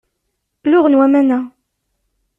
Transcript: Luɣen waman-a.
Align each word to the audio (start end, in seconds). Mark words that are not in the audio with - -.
Luɣen 0.71 0.97
waman-a. 0.99 1.39